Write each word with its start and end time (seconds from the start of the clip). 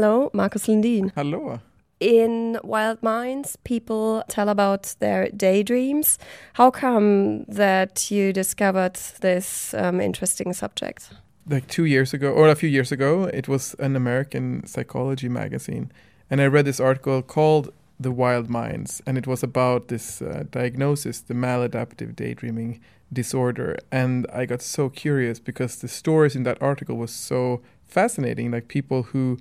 Hello, 0.00 0.30
Marcus 0.32 0.68
Lindeen. 0.68 1.10
Hello. 1.16 1.58
In 1.98 2.60
Wild 2.62 3.02
Minds, 3.02 3.56
people 3.64 4.22
tell 4.28 4.48
about 4.48 4.94
their 5.00 5.28
daydreams. 5.30 6.20
How 6.52 6.70
come 6.70 7.42
that 7.48 8.08
you 8.08 8.32
discovered 8.32 8.94
this 9.20 9.74
um, 9.74 10.00
interesting 10.00 10.52
subject? 10.52 11.10
Like 11.48 11.66
two 11.66 11.84
years 11.84 12.14
ago, 12.14 12.30
or 12.30 12.48
a 12.48 12.54
few 12.54 12.68
years 12.68 12.92
ago, 12.92 13.24
it 13.24 13.48
was 13.48 13.74
an 13.80 13.96
American 13.96 14.64
psychology 14.68 15.28
magazine. 15.28 15.90
And 16.30 16.40
I 16.40 16.46
read 16.46 16.66
this 16.66 16.78
article 16.78 17.20
called 17.20 17.72
The 17.98 18.12
Wild 18.12 18.48
Minds. 18.48 19.02
And 19.04 19.18
it 19.18 19.26
was 19.26 19.42
about 19.42 19.88
this 19.88 20.22
uh, 20.22 20.44
diagnosis, 20.48 21.18
the 21.18 21.34
maladaptive 21.34 22.14
daydreaming 22.14 22.78
disorder. 23.12 23.76
And 23.90 24.28
I 24.32 24.46
got 24.46 24.62
so 24.62 24.90
curious 24.90 25.40
because 25.40 25.74
the 25.74 25.88
stories 25.88 26.36
in 26.36 26.44
that 26.44 26.62
article 26.62 26.96
was 26.96 27.10
so 27.10 27.62
fascinating. 27.84 28.52
Like 28.52 28.68
people 28.68 29.02
who 29.02 29.38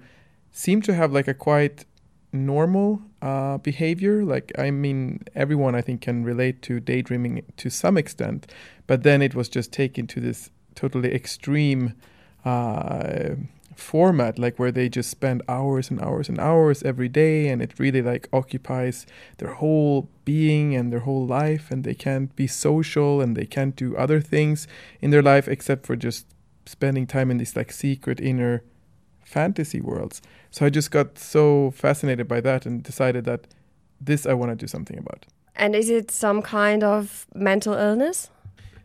seem 0.57 0.81
to 0.81 0.93
have 0.95 1.13
like 1.13 1.27
a 1.27 1.35
quite 1.35 1.85
normal 2.33 2.99
uh, 3.21 3.59
behavior. 3.59 4.25
Like, 4.25 4.51
I 4.57 4.71
mean, 4.71 5.23
everyone 5.35 5.75
I 5.75 5.81
think 5.81 6.01
can 6.01 6.23
relate 6.23 6.63
to 6.63 6.79
daydreaming 6.79 7.45
to 7.57 7.69
some 7.69 7.95
extent, 7.95 8.51
but 8.87 9.03
then 9.03 9.21
it 9.21 9.35
was 9.35 9.49
just 9.49 9.71
taken 9.71 10.07
to 10.07 10.19
this 10.19 10.49
totally 10.73 11.13
extreme 11.13 11.93
uh, 12.43 13.35
format, 13.75 14.39
like 14.39 14.57
where 14.57 14.71
they 14.71 14.89
just 14.89 15.11
spend 15.11 15.43
hours 15.47 15.91
and 15.91 16.01
hours 16.01 16.27
and 16.27 16.39
hours 16.39 16.81
every 16.81 17.07
day, 17.07 17.49
and 17.49 17.61
it 17.61 17.77
really 17.77 18.01
like 18.01 18.27
occupies 18.33 19.05
their 19.37 19.53
whole 19.53 20.09
being 20.25 20.75
and 20.75 20.91
their 20.91 21.01
whole 21.01 21.27
life, 21.27 21.69
and 21.69 21.83
they 21.83 21.93
can't 21.93 22.35
be 22.35 22.47
social 22.47 23.21
and 23.21 23.37
they 23.37 23.45
can't 23.45 23.75
do 23.75 23.95
other 23.95 24.19
things 24.19 24.67
in 25.01 25.11
their 25.11 25.21
life 25.21 25.47
except 25.47 25.85
for 25.85 25.95
just 25.95 26.25
spending 26.65 27.05
time 27.05 27.29
in 27.29 27.37
this 27.37 27.55
like 27.55 27.71
secret 27.71 28.19
inner 28.19 28.63
fantasy 29.27 29.81
worlds. 29.81 30.21
So 30.51 30.65
I 30.65 30.69
just 30.69 30.89
got 30.89 31.19
so 31.19 31.71
fascinated 31.71 32.27
by 32.27 32.41
that 32.41 32.65
and 32.65 32.81
decided 32.81 33.25
that 33.25 33.47
this 33.99 34.25
I 34.25 34.33
want 34.33 34.51
to 34.51 34.55
do 34.55 34.67
something 34.67 34.97
about. 34.97 35.25
And 35.55 35.75
is 35.75 35.89
it 35.89 36.11
some 36.11 36.41
kind 36.41 36.83
of 36.83 37.27
mental 37.35 37.73
illness? 37.73 38.29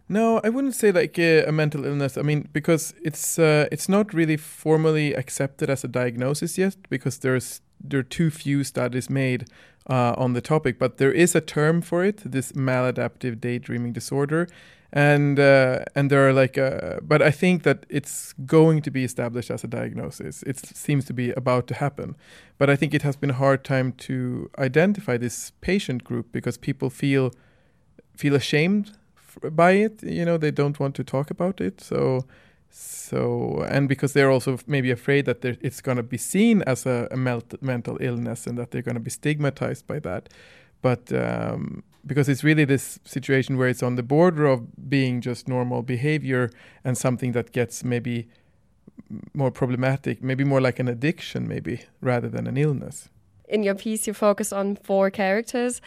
No, 0.08 0.40
I 0.44 0.48
wouldn't 0.48 0.74
say 0.74 0.90
like 0.92 1.18
a, 1.18 1.44
a 1.44 1.52
mental 1.52 1.84
illness. 1.84 2.18
I 2.18 2.22
mean, 2.22 2.48
because 2.52 2.94
it's 3.02 3.38
uh, 3.38 3.66
it's 3.70 3.88
not 3.88 4.12
really 4.12 4.36
formally 4.36 5.14
accepted 5.14 5.70
as 5.70 5.84
a 5.84 5.88
diagnosis 5.88 6.58
yet, 6.58 6.76
because 6.90 7.18
there's 7.18 7.60
there 7.80 8.00
are 8.00 8.02
too 8.02 8.30
few 8.30 8.64
studies 8.64 9.08
made 9.08 9.44
uh, 9.88 10.14
on 10.16 10.32
the 10.32 10.40
topic. 10.40 10.78
But 10.78 10.98
there 10.98 11.12
is 11.12 11.34
a 11.34 11.40
term 11.40 11.82
for 11.82 12.04
it, 12.04 12.18
this 12.24 12.52
maladaptive 12.52 13.40
daydreaming 13.40 13.92
disorder, 13.92 14.48
and 14.92 15.38
uh, 15.38 15.84
and 15.94 16.10
there 16.10 16.28
are 16.28 16.32
like 16.32 16.58
uh, 16.58 17.00
but 17.02 17.22
I 17.22 17.30
think 17.30 17.62
that 17.62 17.86
it's 17.88 18.34
going 18.46 18.82
to 18.82 18.90
be 18.90 19.04
established 19.04 19.50
as 19.50 19.64
a 19.64 19.68
diagnosis. 19.68 20.42
It 20.42 20.58
seems 20.58 21.04
to 21.06 21.12
be 21.12 21.30
about 21.32 21.66
to 21.68 21.74
happen, 21.74 22.16
but 22.58 22.68
I 22.68 22.76
think 22.76 22.94
it 22.94 23.02
has 23.02 23.16
been 23.16 23.30
a 23.30 23.34
hard 23.34 23.64
time 23.64 23.92
to 23.92 24.50
identify 24.58 25.16
this 25.16 25.52
patient 25.60 26.04
group 26.04 26.32
because 26.32 26.58
people 26.58 26.90
feel 26.90 27.32
feel 28.16 28.34
ashamed 28.34 28.92
by 29.50 29.72
it. 29.72 30.02
You 30.02 30.24
know, 30.24 30.36
they 30.36 30.50
don't 30.50 30.78
want 30.78 30.94
to 30.96 31.04
talk 31.04 31.30
about 31.30 31.60
it. 31.60 31.80
So 31.80 32.26
so 32.74 33.64
and 33.68 33.88
because 33.88 34.14
they're 34.14 34.30
also 34.30 34.58
maybe 34.66 34.90
afraid 34.90 35.26
that 35.26 35.44
it's 35.44 35.82
going 35.82 35.98
to 35.98 36.02
be 36.02 36.16
seen 36.16 36.62
as 36.62 36.86
a, 36.86 37.06
a 37.10 37.16
mental 37.16 37.98
illness 38.00 38.46
and 38.46 38.56
that 38.58 38.70
they're 38.70 38.82
going 38.82 38.94
to 38.94 39.00
be 39.00 39.10
stigmatized 39.10 39.86
by 39.86 39.98
that. 39.98 40.30
But 40.80 41.12
um, 41.12 41.84
because 42.04 42.28
it's 42.28 42.42
really 42.42 42.64
this 42.64 42.98
situation 43.04 43.58
where 43.58 43.68
it's 43.68 43.82
on 43.82 43.96
the 43.96 44.02
border 44.02 44.46
of 44.46 44.88
being 44.88 45.20
just 45.20 45.48
normal 45.48 45.82
behavior 45.82 46.50
and 46.82 46.96
something 46.96 47.32
that 47.32 47.52
gets 47.52 47.84
maybe 47.84 48.28
more 49.34 49.50
problematic, 49.50 50.22
maybe 50.22 50.42
more 50.42 50.60
like 50.60 50.78
an 50.78 50.88
addiction, 50.88 51.46
maybe 51.46 51.82
rather 52.00 52.28
than 52.28 52.46
an 52.46 52.56
illness. 52.56 53.10
In 53.48 53.62
your 53.62 53.74
piece, 53.74 54.06
you 54.06 54.14
focus 54.14 54.52
on 54.52 54.76
four 54.76 55.10
characters. 55.10 55.82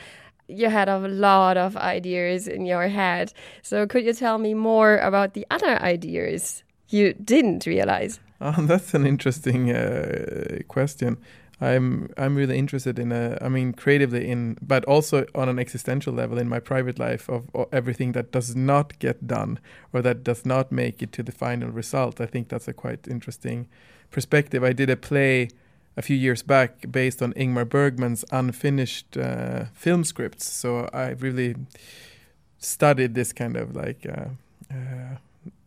You 0.48 0.70
had 0.70 0.88
a 0.88 1.00
lot 1.00 1.58
of 1.58 1.76
ideas 1.76 2.48
in 2.48 2.68
your 2.68 2.88
head. 2.88 3.34
So, 3.64 3.88
could 3.88 4.06
you 4.06 4.14
tell 4.14 4.38
me 4.38 4.54
more 4.54 4.98
about 5.00 5.34
the 5.34 5.48
other 5.50 5.82
ideas 5.82 6.64
you 6.90 7.14
didn't 7.14 7.66
realize? 7.66 8.20
Oh, 8.42 8.56
that's 8.60 8.94
an 8.94 9.06
interesting 9.06 9.72
uh, 9.72 10.60
question. 10.68 11.18
I'm 11.62 12.10
I'm 12.18 12.36
really 12.36 12.58
interested 12.58 13.00
in 13.00 13.12
a 13.12 13.38
I 13.42 13.48
mean 13.48 13.74
creatively 13.74 14.30
in 14.30 14.58
but 14.62 14.84
also 14.86 15.26
on 15.34 15.48
an 15.48 15.58
existential 15.58 16.14
level 16.14 16.38
in 16.38 16.50
my 16.50 16.60
private 16.60 17.00
life 17.00 17.30
of, 17.30 17.50
of, 17.54 17.68
everything 17.72 18.12
that 18.12 18.32
does 18.34 18.56
not 18.56 19.00
get 19.00 19.26
done 19.26 19.60
or 19.94 20.02
that 20.02 20.24
does 20.24 20.46
not 20.46 20.72
make 20.72 21.02
it 21.02 21.14
to 21.14 21.24
the 21.24 21.32
final 21.32 21.70
result. 21.70 22.20
I 22.20 22.26
think 22.26 22.50
that's 22.50 22.68
a 22.68 22.74
quite 22.74 23.08
interesting 23.08 23.70
perspective. 24.12 24.66
I 24.66 24.74
did 24.74 24.90
a 24.90 24.98
play 24.98 25.48
a 25.98 26.02
few 26.02 26.18
years 26.18 26.42
back 26.42 26.92
based 26.92 27.22
on 27.22 27.34
Ingmar 27.34 27.68
Bergman's 27.70 28.26
unfinished 28.32 29.16
uh, 29.18 29.66
film 29.74 30.04
scripts. 30.04 30.50
So 30.52 30.90
I 30.94 31.12
really 31.12 31.56
studied 32.58 33.16
this 33.16 33.32
kind 33.32 33.56
of 33.56 33.76
like 33.76 34.06
uh, 34.06 34.30
uh, 34.74 35.18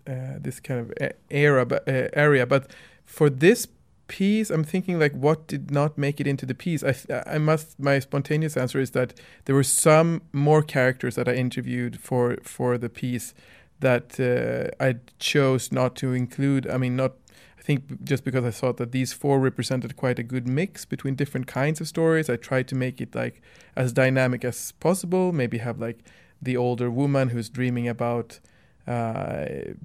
uh 0.08 0.38
this 0.41 0.60
kind 0.60 0.80
of 0.80 1.12
era, 1.30 1.66
uh, 1.70 2.08
area. 2.12 2.46
But 2.46 2.70
for 3.04 3.30
this 3.30 3.69
piece 4.08 4.50
i'm 4.50 4.64
thinking 4.64 4.98
like 4.98 5.12
what 5.12 5.46
did 5.46 5.70
not 5.70 5.96
make 5.98 6.19
it 6.19 6.26
into 6.26 6.46
the 6.46 6.54
piece 6.54 6.82
i 6.82 6.94
i 7.26 7.38
must 7.38 7.78
my 7.78 7.98
spontaneous 7.98 8.56
answer 8.56 8.80
is 8.80 8.91
that 8.92 9.12
there 9.44 9.54
were 9.54 9.62
some 9.62 10.22
more 10.32 10.62
characters 10.62 11.14
that 11.14 11.28
i 11.28 11.34
interviewed 11.34 12.00
for 12.00 12.38
for 12.42 12.78
the 12.78 12.88
piece 12.88 13.34
that 13.80 14.19
uh, 14.19 14.84
i 14.84 14.96
chose 15.19 15.70
not 15.70 15.94
to 15.94 16.14
include 16.14 16.66
i 16.69 16.78
mean 16.78 16.96
not 16.96 17.12
i 17.58 17.62
think 17.62 18.02
just 18.02 18.25
because 18.25 18.44
i 18.44 18.50
thought 18.50 18.78
that 18.78 18.92
these 18.92 19.12
four 19.12 19.38
represented 19.38 19.94
quite 19.94 20.19
a 20.19 20.22
good 20.22 20.48
mix 20.48 20.86
between 20.86 21.14
different 21.14 21.46
kinds 21.46 21.78
of 21.78 21.86
stories 21.86 22.30
i 22.30 22.36
tried 22.36 22.66
to 22.66 22.75
make 22.75 23.00
it 23.02 23.14
like 23.14 23.42
as 23.76 23.92
dynamic 23.92 24.42
as 24.42 24.72
possible 24.72 25.32
maybe 25.32 25.58
have 25.58 25.78
like 25.78 25.98
the 26.40 26.56
older 26.56 26.90
woman 26.90 27.28
who's 27.28 27.50
dreaming 27.50 27.86
about 27.86 28.40
uh, 28.42 28.48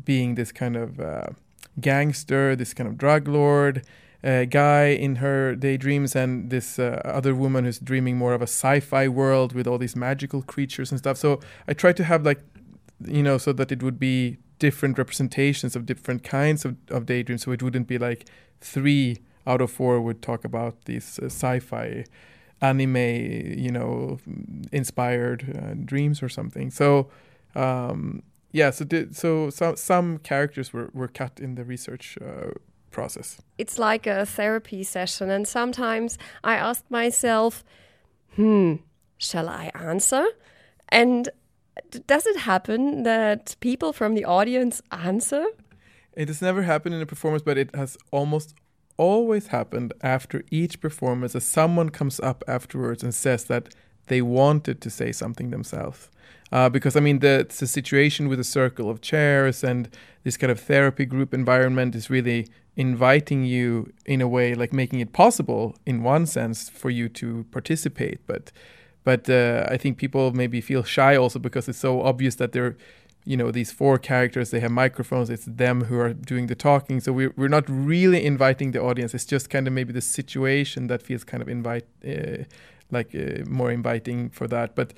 being 0.06 0.36
this 0.36 0.52
kind 0.52 0.75
of 0.78 1.00
uh, 1.00 1.28
gangster 1.80 2.56
this 2.56 2.74
kind 2.74 2.88
of 2.88 2.97
drug 2.97 3.28
lord 3.28 3.84
uh, 4.24 4.46
guy 4.46 4.86
in 4.86 5.18
her 5.18 5.56
daydreams 5.56 6.16
and 6.16 6.50
this 6.50 6.80
uh, 6.80 7.02
other 7.03 7.36
woman 7.36 7.66
who's 7.66 7.80
dreaming 7.80 8.18
more 8.18 8.34
of 8.34 8.41
a 8.41 8.47
sci-fi 8.47 9.08
world 9.08 9.53
with 9.53 9.68
all 9.68 9.78
these 9.78 9.96
magical 9.96 10.41
creatures 10.41 10.91
and 10.91 11.00
stuff. 11.00 11.18
So 11.18 11.41
I 11.68 11.74
tried 11.74 11.97
to 11.97 12.06
have 12.06 12.25
like, 12.25 12.40
you 13.06 13.22
know, 13.22 13.38
so 13.38 13.52
that 13.53 13.72
it 13.72 13.84
would 13.84 14.00
be 14.00 14.38
different 14.59 14.97
representations 14.97 15.75
of 15.75 15.85
different 15.85 16.24
kinds 16.24 16.64
of, 16.64 16.78
of 16.90 17.06
daydreams. 17.06 17.44
So 17.44 17.52
it 17.52 17.62
wouldn't 17.62 17.88
be 17.88 17.97
like 17.97 18.30
three 18.62 19.18
out 19.46 19.59
of 19.59 19.70
four 19.72 20.00
would 20.00 20.22
talk 20.22 20.46
about 20.46 20.85
these 20.85 21.20
uh, 21.20 21.25
sci-fi 21.25 22.06
anime, 22.62 22.96
you 22.96 23.72
know, 23.72 24.20
inspired 24.72 25.53
uh, 25.53 25.74
dreams 25.84 26.24
or 26.24 26.30
something. 26.30 26.72
So 26.72 27.09
um, 27.56 28.24
yeah, 28.53 28.69
so 28.69 28.86
did, 28.86 29.16
so 29.16 29.50
some 29.50 29.75
some 29.75 30.19
characters 30.19 30.72
were, 30.72 30.90
were 30.94 31.08
cut 31.09 31.40
in 31.40 31.56
the 31.56 31.66
research 31.66 32.18
uh, 32.22 32.52
process. 32.91 33.41
It's 33.58 33.78
like 33.78 34.08
a 34.08 34.25
therapy 34.25 34.84
session. 34.84 35.30
And 35.30 35.46
sometimes 35.47 36.18
I 36.44 36.56
ask 36.56 36.84
myself, 36.90 37.66
hmm, 38.36 38.75
shall 39.18 39.50
I 39.50 39.72
answer? 39.74 40.25
And 40.90 41.30
does 42.08 42.25
it 42.28 42.38
happen 42.38 43.03
that 43.03 43.56
people 43.59 43.91
from 43.91 44.14
the 44.14 44.24
audience 44.24 44.81
answer? 44.91 45.46
It 46.14 46.28
has 46.28 46.41
never 46.41 46.62
happened 46.62 46.94
in 46.94 47.02
a 47.02 47.08
performance, 47.08 47.41
but 47.44 47.58
it 47.58 47.75
has 47.75 47.97
almost 48.12 48.53
always 48.97 49.47
happened 49.47 49.91
after 50.02 50.44
each 50.52 50.80
performance 50.80 51.35
as 51.35 51.44
someone 51.44 51.90
comes 51.90 52.20
up 52.20 52.44
afterwards 52.47 53.02
and 53.02 53.16
says 53.16 53.46
that 53.46 53.74
they 54.08 54.22
wanted 54.22 54.81
to 54.81 54.90
say 54.90 55.12
something 55.12 55.50
themselves. 55.50 56.09
Uh, 56.52 56.69
because 56.69 56.96
I 56.96 57.00
mean, 57.00 57.19
the, 57.19 57.47
the 57.58 57.68
situation 57.68 58.30
with 58.30 58.40
a 58.40 58.44
circle 58.44 58.90
of 58.90 59.02
chairs 59.02 59.64
and 59.64 59.90
this 60.24 60.38
kind 60.38 60.52
of 60.52 60.59
therapy 60.59 61.06
group 61.06 61.34
environment 61.34 61.96
is 61.96 62.09
really 62.09 62.47
inviting 62.75 63.44
you 63.44 63.91
in 64.06 64.22
a 64.22 64.28
way, 64.28 64.53
like 64.53 64.72
making 64.72 65.00
it 65.00 65.14
possible 65.14 65.75
in 65.86 66.03
one 66.03 66.26
sense 66.26 66.70
for 66.70 66.90
you 66.90 67.09
to 67.09 67.46
participate. 67.52 68.20
But 68.28 68.52
but 69.03 69.29
uh, 69.29 69.66
I 69.70 69.78
think 69.78 69.97
people 69.97 70.32
maybe 70.32 70.61
feel 70.61 70.84
shy 70.84 71.16
also 71.16 71.40
because 71.40 71.67
it's 71.67 71.79
so 71.79 72.02
obvious 72.02 72.35
that 72.35 72.52
they're 72.52 72.76
you 73.26 73.38
know 73.38 73.52
these 73.52 73.72
four 73.72 73.97
characters 73.97 74.52
they 74.52 74.59
have 74.59 74.72
microphones 74.72 75.29
it's 75.29 75.46
them 75.46 75.85
who 75.85 75.97
are 75.97 76.14
doing 76.14 76.47
the 76.47 76.56
talking 76.56 76.99
so 76.99 77.14
we're, 77.14 77.34
we're 77.38 77.47
not 77.47 77.64
really 77.70 78.23
inviting 78.26 78.72
the 78.72 78.82
audience 78.82 79.14
it's 79.14 79.26
just 79.26 79.49
kind 79.49 79.66
of 79.66 79.73
maybe 79.73 79.94
the 79.94 80.02
situation 80.02 80.88
that 80.88 81.02
feels 81.02 81.23
kind 81.23 81.41
of 81.41 81.47
invite 81.47 81.85
uh, 82.06 82.44
like 82.93 83.13
uh, 83.16 83.43
more 83.49 83.72
inviting 83.72 84.29
for 84.29 84.47
that 84.47 84.75
but 84.75 84.93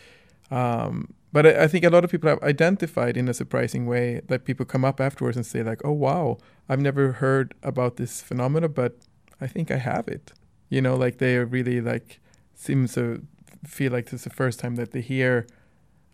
um, 0.51 1.13
but 1.31 1.45
I, 1.45 1.63
I, 1.63 1.68
think 1.68 1.83
a 1.83 1.89
lot 1.89 2.03
of 2.03 2.12
people 2.12 2.30
have 2.30 2.42
identified 2.44 3.18
in 3.18 3.27
a 3.27 3.33
surprising 3.33 3.86
way 3.88 4.21
that 4.27 4.45
people 4.45 4.65
come 4.65 4.86
up 4.86 5.01
afterwards 5.01 5.36
and 5.36 5.45
say 5.45 5.63
like, 5.63 5.81
"Oh 5.83 5.92
wow, 5.92 6.38
I've 6.69 6.80
never 6.80 7.13
heard 7.13 7.53
about 7.63 7.97
this 7.97 8.21
phenomena, 8.21 8.69
but 8.69 8.97
I 9.42 9.47
think 9.47 9.71
I 9.71 9.77
have 9.77 10.07
it." 10.07 10.31
You 10.69 10.81
know, 10.81 10.95
like 10.95 11.18
they 11.18 11.38
really 11.39 11.81
like 11.81 12.19
seem 12.53 12.88
to 12.89 13.25
feel 13.65 13.92
like 13.92 14.06
this 14.06 14.21
is 14.21 14.24
the 14.24 14.30
first 14.30 14.59
time 14.59 14.75
that 14.75 14.91
they 14.91 15.01
hear 15.01 15.48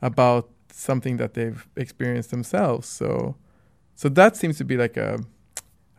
about 0.02 0.50
something 0.72 1.18
that 1.18 1.34
they've 1.34 1.68
experienced 1.76 2.32
themselves. 2.32 2.88
So, 2.88 3.36
so 3.96 4.10
that 4.10 4.38
seems 4.38 4.58
to 4.58 4.66
be 4.66 4.78
like 4.78 4.98
a 4.98 5.20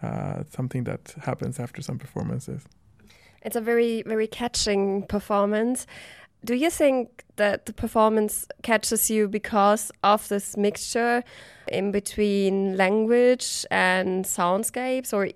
uh, 0.02 0.42
something 0.50 0.84
that 0.84 1.14
happens 1.22 1.60
after 1.60 1.82
some 1.82 1.98
performances. 1.98 2.64
It's 3.44 3.56
a 3.56 3.60
very, 3.60 4.02
very 4.02 4.26
catching 4.26 5.02
performance. 5.02 5.86
Do 6.44 6.54
you 6.54 6.70
think 6.70 7.24
that 7.36 7.66
the 7.66 7.72
performance 7.72 8.46
catches 8.62 9.10
you 9.10 9.28
because 9.28 9.92
of 10.02 10.28
this 10.28 10.56
mixture 10.56 11.22
in 11.68 11.92
between 11.92 12.76
language 12.76 13.64
and 13.70 14.24
soundscapes, 14.24 15.12
or 15.12 15.28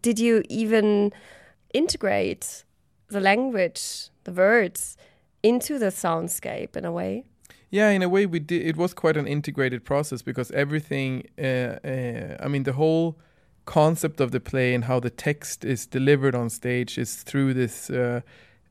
did 0.00 0.18
you 0.18 0.42
even 0.48 1.12
integrate 1.72 2.64
the 3.08 3.20
language, 3.20 4.10
the 4.24 4.32
words, 4.32 4.96
into 5.42 5.78
the 5.78 5.86
soundscape 5.86 6.76
in 6.76 6.84
a 6.84 6.92
way? 6.92 7.24
Yeah, 7.70 7.90
in 7.90 8.02
a 8.02 8.08
way, 8.08 8.24
we 8.26 8.38
did. 8.38 8.62
It 8.62 8.76
was 8.76 8.94
quite 8.94 9.16
an 9.16 9.26
integrated 9.26 9.84
process 9.84 10.22
because 10.22 10.52
everything. 10.52 11.24
Uh, 11.36 11.78
uh, 11.84 12.36
I 12.40 12.46
mean, 12.46 12.62
the 12.62 12.72
whole 12.72 13.18
concept 13.64 14.20
of 14.20 14.30
the 14.30 14.40
play 14.40 14.74
and 14.74 14.84
how 14.84 15.00
the 15.00 15.10
text 15.10 15.64
is 15.64 15.86
delivered 15.86 16.34
on 16.34 16.50
stage 16.50 16.98
is 16.98 17.16
through 17.22 17.54
this 17.54 17.90
uh, 17.90 18.20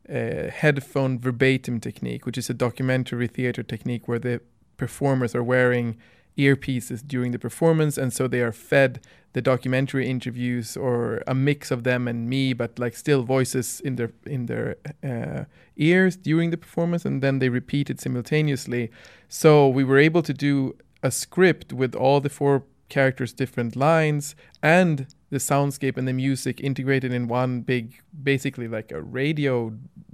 uh, 0.09 0.13
headphone 0.49 1.19
verbatim 1.19 1.79
technique, 1.79 2.25
which 2.25 2.37
is 2.37 2.49
a 2.49 2.53
documentary 2.53 3.27
theater 3.27 3.63
technique 3.63 4.07
where 4.07 4.19
the 4.19 4.41
performers 4.77 5.33
are 5.35 5.43
wearing 5.43 5.97
earpieces 6.37 7.05
during 7.07 7.31
the 7.31 7.39
performance, 7.39 7.97
and 7.97 8.11
so 8.11 8.27
they 8.27 8.41
are 8.41 8.51
fed 8.51 8.99
the 9.33 9.41
documentary 9.41 10.07
interviews 10.07 10.77
or 10.77 11.23
a 11.25 11.33
mix 11.33 11.71
of 11.71 11.83
them 11.83 12.07
and 12.07 12.29
me, 12.29 12.53
but 12.53 12.77
like 12.77 12.95
still 12.95 13.23
voices 13.23 13.79
in 13.81 13.95
their 13.95 14.11
in 14.25 14.45
their 14.45 14.75
uh, 15.03 15.45
ears 15.75 16.15
during 16.15 16.51
the 16.51 16.57
performance, 16.57 17.05
and 17.05 17.21
then 17.21 17.39
they 17.39 17.49
repeat 17.49 17.89
it 17.89 17.99
simultaneously. 17.99 18.91
So 19.27 19.67
we 19.67 19.83
were 19.83 19.97
able 19.97 20.21
to 20.23 20.33
do 20.33 20.75
a 21.01 21.11
script 21.11 21.73
with 21.73 21.95
all 21.95 22.21
the 22.21 22.29
four 22.29 22.63
characters' 22.93 23.33
different 23.33 23.75
lines 23.75 24.35
and 24.61 25.07
the 25.31 25.39
soundscape 25.39 25.97
and 25.97 26.07
the 26.07 26.13
music 26.13 26.61
integrated 26.61 27.11
in 27.11 27.27
one 27.27 27.61
big, 27.61 27.85
basically 28.31 28.67
like 28.67 28.91
a 28.91 29.01
radio 29.01 29.73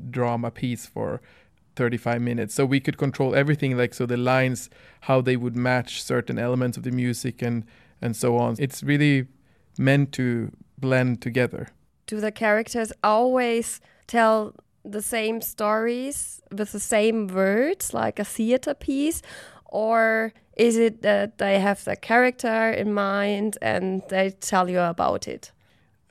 drama 0.10 0.50
piece 0.50 0.86
for 0.86 1.22
35 1.76 2.22
minutes. 2.22 2.56
So 2.56 2.66
we 2.66 2.80
could 2.80 2.98
control 2.98 3.36
everything, 3.36 3.78
like 3.78 3.94
so 3.94 4.06
the 4.06 4.16
lines, 4.16 4.70
how 5.02 5.20
they 5.20 5.36
would 5.36 5.58
match 5.58 6.02
certain 6.02 6.40
elements 6.40 6.78
of 6.78 6.84
the 6.84 6.92
music 6.92 7.42
and 7.42 7.66
and 8.02 8.16
so 8.16 8.38
on. 8.38 8.56
It's 8.58 8.82
really 8.82 9.28
meant 9.78 10.14
to 10.14 10.52
blend 10.78 11.22
together. 11.22 11.68
Do 12.08 12.22
the 12.22 12.32
characters 12.32 12.94
always 13.04 13.82
tell 14.08 14.56
the 14.86 15.02
same 15.02 15.42
stories 15.42 16.42
with 16.50 16.72
the 16.72 16.80
same 16.80 17.28
words, 17.28 17.94
like 17.94 18.20
a 18.20 18.24
theater 18.24 18.74
piece, 18.74 19.22
or 19.66 20.32
is 20.60 20.78
it 20.78 21.02
that 21.02 21.38
they 21.38 21.60
have 21.60 21.86
the 21.86 21.96
character 21.96 22.70
in 22.70 22.94
mind 22.94 23.58
and 23.62 24.04
they 24.10 24.30
tell 24.30 24.70
you 24.70 24.82
about 24.82 25.28
it? 25.28 25.52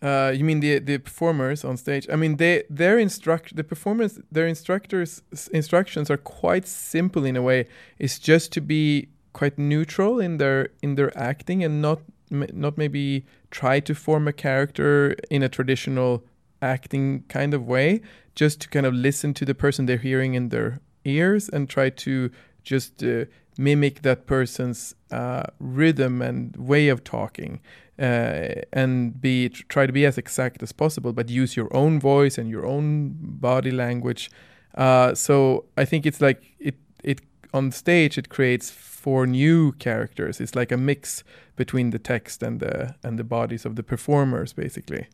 Uh, 0.01 0.33
you 0.35 0.45
mean 0.45 0.61
the 0.61 0.79
the 0.79 0.99
performers 0.99 1.65
on 1.65 1.77
stage? 1.77 2.07
I 2.11 2.17
mean, 2.17 2.37
they 2.37 2.63
their 2.71 2.99
instruct 2.99 3.57
the 3.57 3.65
performers 3.65 4.19
their 4.33 4.47
instructors 4.47 5.23
instructions 5.53 6.11
are 6.11 6.17
quite 6.17 6.67
simple 6.67 7.25
in 7.25 7.37
a 7.37 7.43
way. 7.43 7.67
It's 7.99 8.19
just 8.19 8.53
to 8.53 8.61
be 8.61 9.09
quite 9.33 9.59
neutral 9.59 10.19
in 10.21 10.39
their 10.39 10.69
in 10.83 10.95
their 10.95 11.13
acting 11.19 11.63
and 11.65 11.83
not 11.83 12.01
not 12.31 12.79
maybe 12.79 13.27
try 13.51 13.81
to 13.81 13.95
form 13.95 14.29
a 14.29 14.33
character 14.33 15.15
in 15.31 15.43
a 15.43 15.49
traditional 15.49 16.25
acting 16.63 17.25
kind 17.29 17.53
of 17.53 17.67
way. 17.67 18.01
Just 18.35 18.61
to 18.61 18.69
kind 18.69 18.87
of 18.87 18.95
listen 18.95 19.35
to 19.35 19.45
the 19.45 19.55
person 19.55 19.87
they're 19.87 20.07
hearing 20.11 20.35
in 20.35 20.51
their 20.51 20.79
ears 21.05 21.49
and 21.49 21.69
try 21.69 21.91
to 21.91 22.31
just 22.63 23.03
uh, 23.03 23.25
mimic 23.59 24.03
that 24.03 24.27
person's 24.27 24.95
uh, 25.11 25.43
rhythm 25.59 26.23
and 26.23 26.57
way 26.57 26.89
of 26.89 27.05
talking 27.05 27.61
uh, 27.99 28.63
and 28.73 29.21
be 29.21 29.49
try 29.49 29.85
to 29.85 29.93
be 29.93 30.07
as 30.07 30.17
exact 30.17 30.63
as 30.63 30.73
possible 30.73 31.13
but 31.13 31.29
use 31.29 31.57
your 31.57 31.69
own 31.77 32.01
voice 32.01 32.39
and 32.39 32.49
your 32.49 32.65
own 32.65 33.15
body 33.19 33.73
language. 33.73 34.31
Uh, 34.75 35.13
so 35.15 35.65
i 35.77 35.85
think 35.85 36.07
it's 36.07 36.21
like 36.21 36.41
it 36.59 36.77
it 37.03 37.21
on 37.53 37.73
stage 37.73 38.17
it 38.17 38.29
creates 38.29 38.71
four 38.71 39.27
new 39.27 39.73
characters. 39.73 40.41
It's 40.41 40.55
like 40.55 40.73
a 40.73 40.77
mix 40.77 41.25
between 41.57 41.91
the 41.91 41.99
text 41.99 42.43
and 42.43 42.61
the 42.61 42.95
and 43.03 43.19
the 43.19 43.25
bodies 43.25 43.65
of 43.65 43.75
the 43.75 43.83
performers 43.83 44.53
basically. 44.53 45.07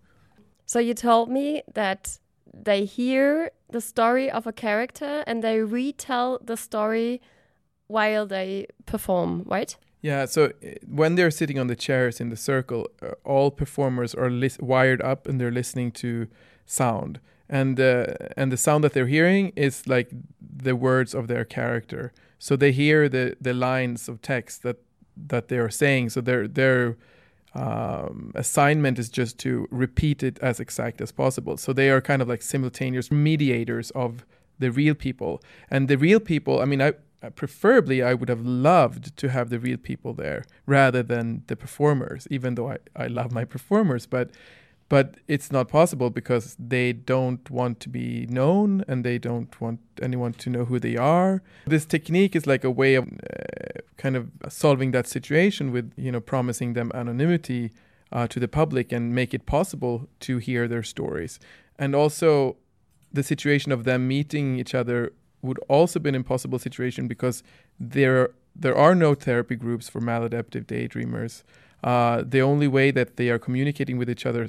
So 0.66 0.78
you 0.78 0.94
told 0.94 1.30
me 1.30 1.62
that 1.74 2.18
they 2.52 2.84
hear 2.84 3.50
the 3.70 3.80
story 3.80 4.30
of 4.30 4.46
a 4.46 4.52
character 4.52 5.24
and 5.26 5.42
they 5.42 5.60
retell 5.60 6.38
the 6.42 6.56
story 6.56 7.20
while 7.86 8.26
they 8.26 8.66
perform, 8.86 9.42
right? 9.46 9.76
Yeah, 10.00 10.26
so 10.26 10.44
uh, 10.44 10.50
when 10.86 11.14
they're 11.14 11.30
sitting 11.30 11.58
on 11.58 11.66
the 11.66 11.76
chairs 11.76 12.20
in 12.20 12.28
the 12.28 12.36
circle, 12.36 12.88
uh, 13.02 13.12
all 13.24 13.50
performers 13.50 14.14
are 14.14 14.30
wired 14.60 15.00
up 15.00 15.26
and 15.26 15.40
they're 15.40 15.50
listening 15.50 15.92
to 15.92 16.28
sound. 16.66 17.20
And 17.48 17.78
uh, 17.78 18.06
and 18.36 18.50
the 18.52 18.56
sound 18.56 18.84
that 18.84 18.92
they're 18.92 19.06
hearing 19.06 19.52
is 19.56 19.86
like 19.86 20.10
the 20.40 20.74
words 20.76 21.14
of 21.14 21.28
their 21.28 21.44
character. 21.44 22.12
So 22.38 22.56
they 22.56 22.72
hear 22.72 23.08
the 23.08 23.36
the 23.40 23.54
lines 23.54 24.08
of 24.08 24.20
text 24.20 24.62
that 24.62 24.76
that 25.28 25.48
they 25.48 25.58
are 25.58 25.70
saying. 25.70 26.10
So 26.10 26.20
their 26.20 26.48
their 26.48 26.96
um, 27.54 28.32
assignment 28.34 28.98
is 28.98 29.08
just 29.08 29.38
to 29.38 29.68
repeat 29.70 30.22
it 30.22 30.38
as 30.40 30.60
exact 30.60 31.00
as 31.00 31.12
possible. 31.12 31.56
So 31.56 31.72
they 31.72 31.90
are 31.90 32.00
kind 32.00 32.20
of 32.20 32.28
like 32.28 32.42
simultaneous 32.42 33.10
mediators 33.10 33.90
of 33.92 34.26
the 34.58 34.70
real 34.70 34.94
people. 34.94 35.42
And 35.70 35.88
the 35.88 35.96
real 35.96 36.20
people, 36.20 36.60
I 36.60 36.64
mean, 36.64 36.82
I 36.82 36.94
uh, 37.24 37.30
preferably 37.30 38.02
I 38.02 38.14
would 38.14 38.28
have 38.28 38.44
loved 38.44 39.16
to 39.16 39.28
have 39.28 39.50
the 39.50 39.58
real 39.58 39.78
people 39.78 40.12
there 40.12 40.44
rather 40.66 41.02
than 41.02 41.42
the 41.46 41.56
performers, 41.56 42.26
even 42.30 42.54
though 42.54 42.70
I, 42.70 42.78
I 42.96 43.06
love 43.06 43.32
my 43.32 43.44
performers, 43.44 44.06
but 44.06 44.30
but 44.90 45.16
it's 45.26 45.50
not 45.50 45.68
possible 45.68 46.10
because 46.10 46.56
they 46.58 46.92
don't 46.92 47.50
want 47.50 47.80
to 47.80 47.88
be 47.88 48.26
known 48.26 48.84
and 48.86 49.02
they 49.02 49.18
don't 49.18 49.58
want 49.58 49.80
anyone 50.02 50.34
to 50.34 50.50
know 50.50 50.66
who 50.66 50.78
they 50.78 50.96
are. 50.96 51.42
This 51.66 51.86
technique 51.86 52.36
is 52.36 52.46
like 52.46 52.64
a 52.64 52.70
way 52.70 52.94
of 52.94 53.04
uh, 53.06 53.80
kind 53.96 54.14
of 54.14 54.30
solving 54.48 54.90
that 54.90 55.06
situation 55.06 55.72
with 55.72 55.92
you 55.96 56.12
know 56.12 56.20
promising 56.20 56.74
them 56.74 56.90
anonymity 56.94 57.72
uh, 58.12 58.26
to 58.28 58.38
the 58.38 58.48
public 58.48 58.92
and 58.92 59.14
make 59.14 59.32
it 59.32 59.46
possible 59.46 60.08
to 60.20 60.38
hear 60.38 60.68
their 60.68 60.82
stories, 60.82 61.40
and 61.78 61.94
also 61.94 62.56
the 63.12 63.22
situation 63.22 63.72
of 63.72 63.84
them 63.84 64.06
meeting 64.08 64.58
each 64.58 64.74
other 64.74 65.12
would 65.44 65.58
also 65.68 65.98
be 65.98 66.08
an 66.08 66.14
impossible 66.14 66.58
situation 66.58 67.06
because 67.06 67.42
there 67.78 68.30
there 68.56 68.76
are 68.76 68.94
no 68.94 69.14
therapy 69.14 69.56
groups 69.56 69.88
for 69.88 70.00
maladaptive 70.00 70.64
daydreamers. 70.66 71.42
Uh, 71.82 72.22
the 72.24 72.40
only 72.40 72.68
way 72.68 72.90
that 72.90 73.16
they 73.16 73.28
are 73.28 73.38
communicating 73.38 73.98
with 73.98 74.08
each 74.08 74.24
other, 74.24 74.46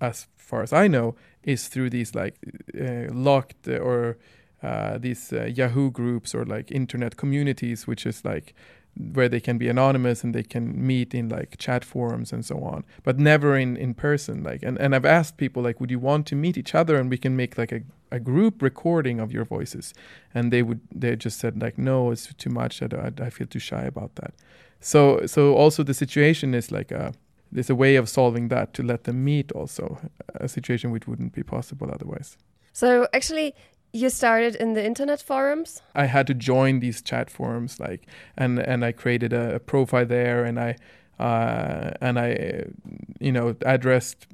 as 0.00 0.26
far 0.36 0.62
as 0.62 0.72
I 0.72 0.86
know, 0.88 1.16
is 1.42 1.68
through 1.68 1.90
these 1.90 2.14
like 2.14 2.36
uh, 2.80 3.12
locked 3.12 3.68
or 3.68 4.16
uh, 4.62 4.98
these 4.98 5.32
uh, 5.32 5.44
Yahoo 5.44 5.90
groups 5.90 6.34
or 6.34 6.44
like 6.44 6.70
internet 6.70 7.16
communities, 7.16 7.86
which 7.86 8.06
is 8.06 8.24
like 8.24 8.54
where 8.98 9.28
they 9.28 9.40
can 9.40 9.58
be 9.58 9.68
anonymous 9.68 10.24
and 10.24 10.34
they 10.34 10.42
can 10.42 10.74
meet 10.74 11.14
in 11.14 11.28
like 11.28 11.56
chat 11.58 11.84
forums 11.84 12.32
and 12.32 12.44
so 12.44 12.58
on 12.58 12.84
but 13.04 13.18
never 13.18 13.56
in 13.56 13.76
in 13.76 13.94
person 13.94 14.42
like 14.42 14.60
and, 14.62 14.76
and 14.78 14.94
i've 14.94 15.04
asked 15.04 15.36
people 15.36 15.62
like 15.62 15.78
would 15.80 15.90
you 15.90 16.00
want 16.00 16.26
to 16.26 16.34
meet 16.34 16.56
each 16.58 16.74
other 16.74 16.96
and 16.96 17.08
we 17.08 17.16
can 17.16 17.36
make 17.36 17.56
like 17.56 17.70
a, 17.70 17.80
a 18.10 18.18
group 18.18 18.62
recording 18.62 19.20
of 19.20 19.32
your 19.32 19.44
voices. 19.44 19.94
And 20.34 20.52
they 20.52 20.62
would 20.62 20.80
they 20.94 21.16
just 21.16 21.38
said 21.38 21.60
like 21.62 21.78
no 21.78 22.10
it's 22.10 22.32
too 22.34 22.50
much. 22.50 22.82
I, 22.82 22.86
I, 22.86 23.24
I 23.26 23.30
feel 23.30 23.46
too 23.46 23.58
shy 23.58 23.82
about 23.82 24.14
that. 24.16 24.34
So 24.80 25.26
so 25.26 25.54
also 25.54 25.82
the 25.82 25.94
situation 25.94 26.54
is 26.54 26.70
like 26.70 26.90
a 26.90 27.12
there's 27.50 27.70
a 27.70 27.74
way 27.74 27.96
of 27.96 28.08
solving 28.08 28.48
that 28.48 28.74
to 28.74 28.82
let 28.82 29.04
them 29.04 29.24
meet 29.24 29.52
also 29.52 29.98
a 30.34 30.48
situation 30.48 30.90
which 30.90 31.06
wouldn't 31.08 31.32
be 31.32 31.42
possible 31.42 31.90
otherwise. 31.90 32.36
So 32.72 33.08
actually 33.14 33.54
you 33.92 34.10
started 34.10 34.54
in 34.54 34.74
the 34.74 34.84
internet 34.84 35.22
forums? 35.22 35.82
I 35.94 36.06
had 36.06 36.26
to 36.26 36.34
join 36.34 36.80
these 36.80 37.00
chat 37.02 37.30
forums 37.30 37.80
like 37.80 38.06
and 38.36 38.58
and 38.58 38.84
i 38.84 38.92
created 38.92 39.32
a, 39.32 39.56
a 39.56 39.60
profile 39.60 40.06
there 40.06 40.44
and 40.44 40.58
i 40.60 40.76
uh, 41.18 41.90
and 42.00 42.18
i 42.18 42.64
you 43.18 43.32
know 43.32 43.56
addressed 43.62 44.26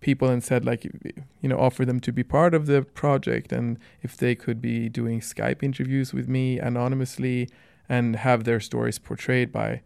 people 0.00 0.28
and 0.28 0.42
said 0.42 0.64
like 0.64 0.84
you 0.84 1.48
know 1.48 1.58
offer 1.58 1.84
them 1.84 2.00
to 2.00 2.12
be 2.12 2.22
part 2.22 2.54
of 2.54 2.66
the 2.66 2.82
project 2.82 3.52
and 3.52 3.78
if 4.02 4.16
they 4.16 4.34
could 4.34 4.60
be 4.60 4.88
doing 4.88 5.20
skype 5.20 5.62
interviews 5.62 6.12
with 6.12 6.28
me 6.28 6.58
anonymously 6.58 7.48
and 7.88 8.16
have 8.16 8.44
their 8.44 8.60
stories 8.60 8.98
portrayed 8.98 9.50
by 9.52 9.80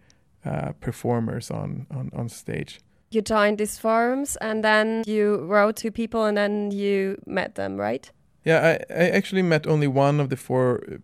uh, 0.45 0.73
performers 0.81 1.50
on, 1.50 1.87
on 1.91 2.11
on 2.14 2.29
stage 2.29 2.81
you 3.11 3.23
joined 3.23 3.59
these 3.59 3.79
forums 3.79 4.37
and 4.37 4.64
then 4.64 5.02
you 5.07 5.37
wrote 5.45 5.76
to 5.76 5.91
people 5.91 6.25
and 6.25 6.37
then 6.37 6.71
you 6.71 7.21
met 7.26 7.55
them 7.55 7.76
right 7.76 8.11
yeah, 8.45 8.79
I, 8.91 8.95
I 8.95 9.09
actually 9.11 9.43
met 9.43 9.67
only 9.67 9.87
one 9.87 10.19
of 10.19 10.29
the 10.29 10.37
four 10.37 10.83
uh, 10.91 10.97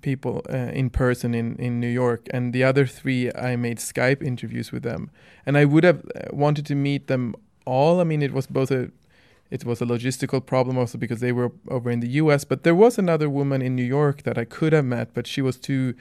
people 0.00 0.42
uh, 0.52 0.56
in 0.56 0.90
person 0.90 1.34
in, 1.34 1.56
in 1.56 1.78
New 1.78 1.88
York, 1.88 2.26
and 2.30 2.52
the 2.52 2.64
other 2.64 2.86
three 2.86 3.32
I 3.32 3.56
made 3.56 3.78
Skype 3.78 4.22
interviews 4.22 4.72
with 4.72 4.82
them. 4.82 5.10
And 5.46 5.56
I 5.56 5.66
would 5.66 5.84
have 5.84 6.04
uh, 6.16 6.28
wanted 6.32 6.66
to 6.66 6.74
meet 6.74 7.06
them 7.06 7.36
all. 7.64 8.00
I 8.00 8.04
mean, 8.04 8.22
it 8.22 8.32
was 8.32 8.46
both 8.46 8.70
a 8.70 8.90
it 9.50 9.64
was 9.64 9.80
a 9.80 9.84
logistical 9.84 10.44
problem 10.44 10.78
also 10.78 10.98
because 10.98 11.20
they 11.20 11.32
were 11.32 11.52
over 11.68 11.90
in 11.90 12.00
the 12.00 12.08
US. 12.22 12.44
But 12.44 12.64
there 12.64 12.74
was 12.74 12.98
another 12.98 13.28
woman 13.28 13.62
in 13.62 13.76
New 13.76 13.84
York 13.84 14.22
that 14.22 14.38
I 14.38 14.44
could 14.44 14.72
have 14.72 14.84
met, 14.84 15.14
but 15.14 15.26
she 15.26 15.42
was 15.42 15.56
too 15.56 15.94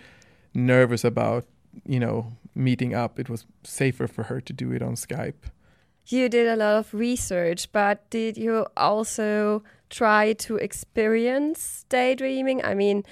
nervous 0.54 1.04
about, 1.04 1.46
you 1.86 2.00
know, 2.00 2.34
meeting 2.56 2.94
up. 2.94 3.20
It 3.20 3.30
was 3.30 3.46
safer 3.64 4.08
for 4.08 4.24
her 4.24 4.42
to 4.42 4.54
do 4.54 4.72
it 4.72 4.82
on 4.82 4.96
Skype. 4.96 5.52
You 6.08 6.30
did 6.30 6.48
a 6.48 6.56
lot 6.56 6.80
of 6.80 6.94
research, 6.94 7.72
but 7.72 8.10
did 8.10 8.38
you 8.38 8.66
also 8.76 9.64
try 9.90 10.34
to 10.34 10.58
experience 10.58 11.86
daydreaming? 11.90 12.64
I 12.64 12.74
mean, 12.74 13.04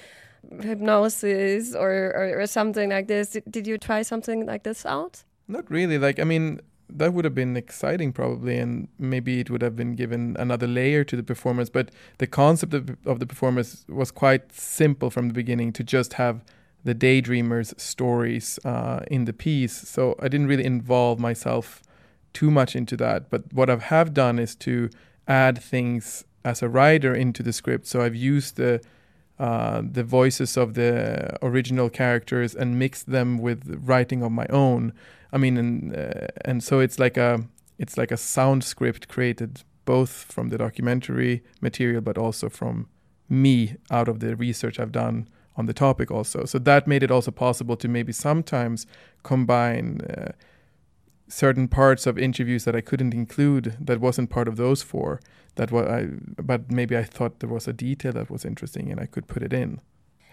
hypnosis 0.61 1.73
or, 1.75 1.91
or, 2.15 2.41
or 2.41 2.47
something 2.47 2.89
like 2.89 3.07
this. 3.07 3.29
Did, 3.29 3.43
did 3.49 3.67
you 3.67 3.77
try 3.77 4.01
something 4.01 4.45
like 4.45 4.63
this 4.63 4.85
out? 4.85 5.23
Not 5.47 5.69
really. 5.69 5.97
Like, 5.97 6.19
I 6.19 6.23
mean, 6.23 6.59
that 6.97 7.13
would 7.13 7.25
have 7.25 7.35
been 7.35 7.55
exciting 7.57 8.11
probably 8.11 8.57
and 8.57 8.87
maybe 8.99 9.39
it 9.39 9.49
would 9.49 9.61
have 9.61 9.75
been 9.75 9.95
given 9.95 10.35
another 10.39 10.67
layer 10.67 11.03
to 11.03 11.15
the 11.15 11.23
performance 11.23 11.69
but 11.69 11.89
the 12.17 12.27
concept 12.27 12.73
of, 12.73 12.97
of 13.05 13.19
the 13.19 13.25
performance 13.25 13.85
was 13.87 14.11
quite 14.11 14.51
simple 14.51 15.09
from 15.09 15.27
the 15.27 15.33
beginning 15.33 15.71
to 15.71 15.83
just 15.83 16.13
have 16.13 16.43
the 16.83 16.95
daydreamers 16.95 17.79
stories 17.79 18.57
uh, 18.65 19.01
in 19.07 19.25
the 19.25 19.33
piece. 19.33 19.73
So 19.73 20.15
i 20.19 20.27
didn't 20.27 20.47
really 20.47 20.65
involve 20.65 21.19
myself 21.19 21.81
too 22.33 22.49
much 22.49 22.75
into 22.75 22.95
that 22.97 23.29
but 23.29 23.51
what 23.53 23.69
i 23.69 23.75
have 23.75 24.13
done 24.13 24.39
is 24.39 24.55
to 24.55 24.89
add 25.27 25.61
things 25.61 26.23
as 26.43 26.61
a 26.61 26.69
writer 26.69 27.13
into 27.13 27.43
the 27.43 27.53
script. 27.53 27.87
So 27.87 28.01
i've 28.01 28.15
used 28.15 28.57
the 28.57 28.81
uh, 29.41 29.81
the 29.97 30.03
voices 30.03 30.57
of 30.57 30.73
the 30.73 31.37
original 31.41 31.89
characters 31.89 32.55
and 32.55 32.77
mixed 32.77 33.11
them 33.11 33.39
with 33.39 33.59
writing 33.83 34.23
of 34.23 34.31
my 34.31 34.45
own 34.49 34.93
I 35.33 35.37
mean, 35.37 35.57
and 35.57 35.95
uh, 35.95 36.27
and 36.45 36.63
so 36.63 36.79
it's 36.79 36.99
like 36.99 37.17
a 37.17 37.43
it's 37.77 37.97
like 37.97 38.11
a 38.11 38.17
sound 38.17 38.63
script 38.63 39.07
created 39.07 39.63
both 39.85 40.09
from 40.09 40.49
the 40.49 40.57
documentary 40.57 41.43
material, 41.61 42.01
but 42.01 42.17
also 42.17 42.49
from 42.49 42.87
me 43.29 43.75
out 43.89 44.07
of 44.07 44.19
the 44.19 44.35
research 44.35 44.79
I've 44.79 44.91
done 44.91 45.27
on 45.55 45.65
the 45.65 45.73
topic 45.73 46.11
also. 46.11 46.45
So 46.45 46.59
that 46.59 46.87
made 46.87 47.03
it 47.03 47.11
also 47.11 47.31
possible 47.31 47.75
to 47.77 47.87
maybe 47.87 48.13
sometimes 48.13 48.85
combine 49.23 50.01
uh, 50.01 50.31
certain 51.31 51.67
parts 51.67 52.05
of 52.05 52.17
interviews 52.17 52.65
that 52.65 52.75
I 52.75 52.81
couldn't 52.81 53.13
include 53.13 53.77
that 53.79 53.99
wasn't 53.99 54.29
part 54.29 54.47
of 54.47 54.57
those 54.57 54.83
four. 54.83 55.21
That 55.55 55.71
what 55.71 55.87
I 55.87 56.07
but 56.37 56.71
maybe 56.71 56.97
I 56.97 57.03
thought 57.03 57.39
there 57.39 57.49
was 57.49 57.67
a 57.67 57.73
detail 57.73 58.13
that 58.13 58.29
was 58.29 58.45
interesting 58.45 58.91
and 58.91 58.99
I 58.99 59.05
could 59.05 59.27
put 59.27 59.43
it 59.43 59.53
in. 59.53 59.81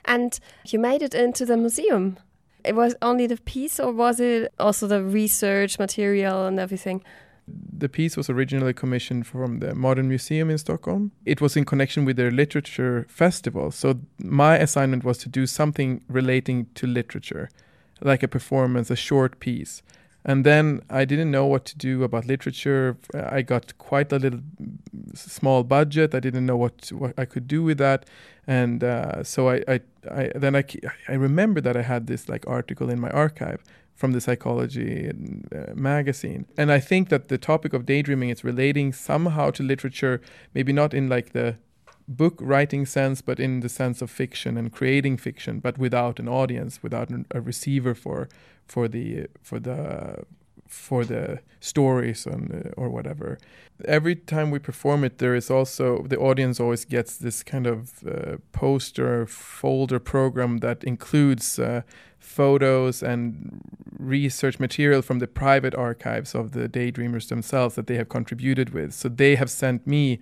And 0.04 0.38
you 0.66 0.78
made 0.78 1.02
it 1.02 1.14
into 1.14 1.44
the 1.44 1.56
museum. 1.56 2.18
It 2.64 2.74
was 2.74 2.94
only 3.02 3.26
the 3.26 3.36
piece, 3.36 3.78
or 3.78 3.92
was 3.92 4.20
it 4.20 4.52
also 4.58 4.86
the 4.86 5.02
research 5.02 5.78
material 5.78 6.46
and 6.46 6.58
everything? 6.58 7.04
The 7.46 7.88
piece 7.88 8.16
was 8.16 8.28
originally 8.28 8.74
commissioned 8.74 9.26
from 9.26 9.60
the 9.60 9.74
Modern 9.74 10.08
Museum 10.08 10.50
in 10.50 10.58
Stockholm. 10.58 11.12
It 11.24 11.40
was 11.40 11.56
in 11.56 11.64
connection 11.64 12.04
with 12.04 12.16
their 12.16 12.30
literature 12.30 13.06
festival. 13.08 13.70
So 13.70 14.00
my 14.18 14.58
assignment 14.58 15.04
was 15.04 15.18
to 15.18 15.28
do 15.28 15.46
something 15.46 16.02
relating 16.08 16.66
to 16.74 16.86
literature, 16.86 17.48
like 18.02 18.22
a 18.22 18.28
performance, 18.28 18.90
a 18.90 18.96
short 18.96 19.40
piece. 19.40 19.82
And 20.28 20.44
then 20.44 20.82
I 20.90 21.06
didn't 21.06 21.30
know 21.30 21.46
what 21.46 21.64
to 21.64 21.78
do 21.78 22.02
about 22.02 22.26
literature. 22.26 22.98
I 23.14 23.40
got 23.40 23.78
quite 23.78 24.12
a 24.12 24.18
little 24.18 24.40
small 25.14 25.64
budget. 25.64 26.14
I 26.14 26.20
didn't 26.20 26.44
know 26.44 26.58
what 26.58 26.92
what 26.92 27.14
I 27.16 27.24
could 27.24 27.48
do 27.48 27.62
with 27.62 27.78
that, 27.78 28.04
and 28.46 28.84
uh, 28.84 29.24
so 29.24 29.48
I, 29.48 29.64
I, 29.66 29.80
I 30.10 30.30
then 30.34 30.54
I 30.54 30.64
I 31.08 31.14
remember 31.14 31.62
that 31.62 31.78
I 31.78 31.82
had 31.82 32.08
this 32.08 32.28
like 32.28 32.46
article 32.46 32.90
in 32.90 33.00
my 33.00 33.08
archive 33.08 33.64
from 33.94 34.12
the 34.12 34.20
psychology 34.20 35.10
uh, 35.10 35.74
magazine 35.74 36.46
and 36.56 36.70
i 36.70 36.78
think 36.78 37.08
that 37.08 37.26
the 37.26 37.36
topic 37.36 37.72
of 37.72 37.84
daydreaming 37.84 38.30
is 38.30 38.44
relating 38.44 38.92
somehow 38.92 39.50
to 39.50 39.64
literature 39.64 40.20
maybe 40.54 40.72
not 40.72 40.94
in 40.94 41.08
like 41.08 41.32
the 41.32 41.56
book 42.06 42.36
writing 42.40 42.86
sense 42.86 43.20
but 43.20 43.40
in 43.40 43.58
the 43.58 43.68
sense 43.68 44.00
of 44.00 44.08
fiction 44.08 44.56
and 44.56 44.72
creating 44.72 45.16
fiction 45.16 45.58
but 45.58 45.76
without 45.78 46.20
an 46.20 46.28
audience 46.28 46.80
without 46.80 47.10
a 47.32 47.40
receiver 47.40 47.92
for 47.92 48.28
for 48.68 48.86
the 48.88 49.26
for 49.42 49.58
the 49.58 50.24
for 50.68 51.04
the 51.04 51.40
stories 51.60 52.26
and 52.26 52.72
or 52.76 52.88
whatever. 52.90 53.38
Every 53.84 54.14
time 54.14 54.50
we 54.50 54.58
perform 54.58 55.02
it, 55.04 55.18
there 55.18 55.34
is 55.34 55.50
also 55.50 56.02
the 56.02 56.18
audience 56.18 56.60
always 56.60 56.84
gets 56.84 57.16
this 57.16 57.42
kind 57.42 57.66
of 57.66 58.06
uh, 58.06 58.36
poster 58.52 59.26
folder 59.26 59.98
program 59.98 60.58
that 60.58 60.84
includes 60.84 61.58
uh, 61.58 61.82
photos 62.18 63.02
and 63.02 63.60
research 63.98 64.60
material 64.60 65.02
from 65.02 65.18
the 65.20 65.26
private 65.26 65.74
archives 65.74 66.34
of 66.34 66.52
the 66.52 66.68
daydreamers 66.68 67.28
themselves 67.28 67.74
that 67.76 67.86
they 67.86 67.96
have 67.96 68.08
contributed 68.08 68.70
with. 68.70 68.92
So 68.92 69.08
they 69.08 69.36
have 69.36 69.50
sent 69.50 69.86
me 69.86 70.18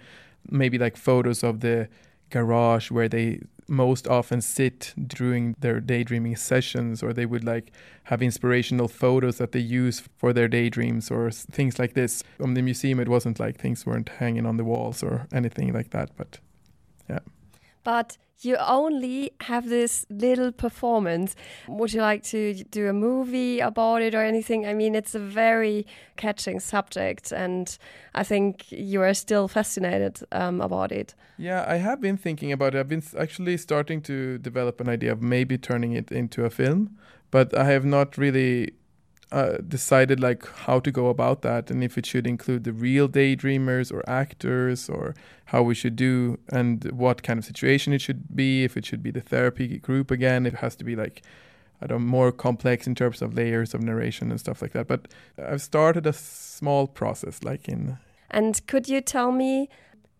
maybe 0.48 0.78
like 0.78 0.96
photos 0.96 1.42
of 1.42 1.60
the 1.60 1.88
garage 2.30 2.90
where 2.90 3.08
they 3.08 3.40
most 3.68 4.06
often 4.06 4.40
sit 4.40 4.94
during 4.96 5.56
their 5.60 5.80
daydreaming 5.80 6.36
sessions 6.36 7.02
or 7.02 7.12
they 7.12 7.26
would 7.26 7.44
like 7.44 7.72
have 8.04 8.22
inspirational 8.22 8.88
photos 8.88 9.38
that 9.38 9.52
they 9.52 9.60
use 9.60 10.02
for 10.16 10.32
their 10.32 10.48
daydreams 10.48 11.10
or 11.10 11.30
things 11.30 11.78
like 11.78 11.94
this. 11.94 12.22
On 12.40 12.54
the 12.54 12.62
museum 12.62 13.00
it 13.00 13.08
wasn't 13.08 13.40
like 13.40 13.58
things 13.58 13.84
weren't 13.84 14.08
hanging 14.08 14.46
on 14.46 14.56
the 14.56 14.64
walls 14.64 15.02
or 15.02 15.26
anything 15.32 15.72
like 15.72 15.90
that 15.90 16.10
but 16.16 16.38
yeah. 17.08 17.20
But 17.86 18.18
you 18.40 18.56
only 18.56 19.30
have 19.42 19.68
this 19.68 20.04
little 20.10 20.50
performance. 20.50 21.36
Would 21.68 21.92
you 21.92 22.00
like 22.00 22.24
to 22.24 22.64
do 22.64 22.88
a 22.88 22.92
movie 22.92 23.60
about 23.60 24.02
it 24.02 24.12
or 24.12 24.24
anything? 24.24 24.66
I 24.66 24.74
mean, 24.74 24.96
it's 24.96 25.14
a 25.14 25.20
very 25.20 25.86
catching 26.16 26.58
subject, 26.58 27.30
and 27.30 27.78
I 28.12 28.24
think 28.24 28.72
you 28.72 29.02
are 29.02 29.14
still 29.14 29.46
fascinated 29.46 30.18
um, 30.32 30.60
about 30.60 30.90
it. 30.90 31.14
Yeah, 31.38 31.64
I 31.68 31.76
have 31.76 32.00
been 32.00 32.16
thinking 32.16 32.50
about 32.50 32.74
it. 32.74 32.80
I've 32.80 32.88
been 32.88 33.04
actually 33.16 33.56
starting 33.56 34.02
to 34.02 34.38
develop 34.38 34.80
an 34.80 34.88
idea 34.88 35.12
of 35.12 35.22
maybe 35.22 35.56
turning 35.56 35.92
it 35.92 36.10
into 36.10 36.44
a 36.44 36.50
film, 36.50 36.98
but 37.30 37.56
I 37.56 37.66
have 37.66 37.84
not 37.84 38.18
really 38.18 38.72
uh, 39.32 39.56
decided 39.68 40.20
like 40.20 40.46
how 40.66 40.78
to 40.78 40.92
go 40.92 41.08
about 41.08 41.42
that 41.42 41.70
and 41.70 41.82
if 41.82 41.98
it 41.98 42.06
should 42.06 42.26
include 42.26 42.62
the 42.64 42.72
real 42.72 43.08
daydreamers 43.08 43.92
or 43.92 44.08
actors 44.08 44.88
or 44.88 45.14
how 45.46 45.62
we 45.62 45.74
should 45.74 45.96
do 45.96 46.38
and 46.50 46.84
what 46.92 47.22
kind 47.24 47.38
of 47.38 47.44
situation 47.44 47.92
it 47.92 48.00
should 48.00 48.36
be 48.36 48.62
if 48.62 48.76
it 48.76 48.86
should 48.86 49.02
be 49.02 49.10
the 49.10 49.20
therapy 49.20 49.78
group 49.78 50.10
again 50.10 50.46
it 50.46 50.54
has 50.54 50.76
to 50.76 50.84
be 50.84 50.94
like 50.94 51.22
I 51.80 51.86
don't 51.86 52.06
more 52.06 52.32
complex 52.32 52.86
in 52.86 52.94
terms 52.94 53.20
of 53.20 53.34
layers 53.34 53.74
of 53.74 53.82
narration 53.82 54.30
and 54.30 54.40
stuff 54.40 54.62
like 54.62 54.72
that. 54.72 54.88
But 54.88 55.08
I've 55.38 55.60
started 55.60 56.06
a 56.06 56.12
small 56.12 56.86
process 56.86 57.42
like 57.42 57.68
in 57.68 57.98
and 58.30 58.66
could 58.66 58.88
you 58.88 59.00
tell 59.00 59.30
me 59.30 59.68